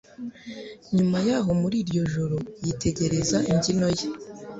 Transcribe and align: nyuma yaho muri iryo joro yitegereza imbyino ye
nyuma 0.95 1.17
yaho 1.27 1.51
muri 1.61 1.75
iryo 1.83 2.01
joro 2.13 2.37
yitegereza 2.65 3.37
imbyino 3.51 3.87
ye 3.97 4.07